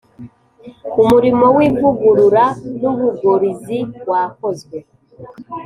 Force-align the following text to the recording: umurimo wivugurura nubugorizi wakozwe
umurimo 1.01 1.45
wivugurura 1.57 2.43
nubugorizi 2.79 3.79
wakozwe 4.09 4.77